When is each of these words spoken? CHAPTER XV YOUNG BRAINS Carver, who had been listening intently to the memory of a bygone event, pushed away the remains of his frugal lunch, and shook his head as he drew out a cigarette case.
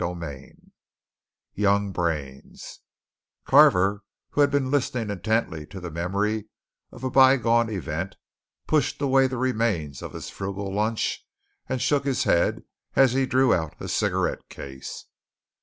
CHAPTER 0.03 0.49
XV 0.49 0.55
YOUNG 1.53 1.91
BRAINS 1.91 2.79
Carver, 3.45 4.01
who 4.31 4.41
had 4.41 4.49
been 4.49 4.71
listening 4.71 5.11
intently 5.11 5.67
to 5.67 5.79
the 5.79 5.91
memory 5.91 6.47
of 6.91 7.03
a 7.03 7.11
bygone 7.11 7.69
event, 7.69 8.15
pushed 8.65 8.99
away 8.99 9.27
the 9.27 9.37
remains 9.37 10.01
of 10.01 10.13
his 10.13 10.31
frugal 10.31 10.73
lunch, 10.73 11.23
and 11.69 11.79
shook 11.83 12.03
his 12.05 12.23
head 12.23 12.63
as 12.95 13.13
he 13.13 13.27
drew 13.27 13.53
out 13.53 13.75
a 13.79 13.87
cigarette 13.87 14.49
case. 14.49 15.05